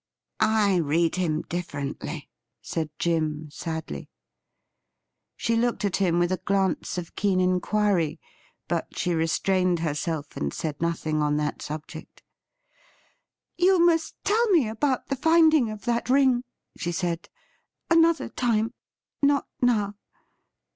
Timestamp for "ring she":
16.09-16.91